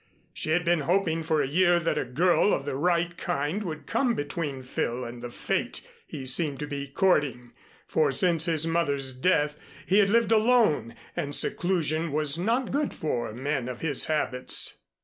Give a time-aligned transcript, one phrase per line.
[0.33, 3.85] She had been hoping for a year that a girl of the right kind would
[3.85, 7.53] come between Phil and the fate he seemed to be courting,
[7.87, 13.31] for since his mother's death he had lived alone, and seclusion was not good for
[13.31, 14.79] men of his habits.